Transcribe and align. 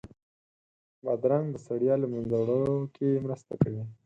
بادرنګ 1.03 1.45
د 1.51 1.55
ستړیا 1.63 1.95
له 1.99 2.07
منځه 2.13 2.35
وړو 2.39 2.63
کې 2.95 3.07
مرسته 3.25 3.53
کوي. 3.61 3.83